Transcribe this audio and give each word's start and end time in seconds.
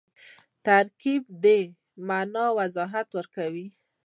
ترکیب 0.65 1.23
د 1.43 1.45
مانا 2.07 2.45
وضاحت 2.57 3.07
کوي. 3.35 3.67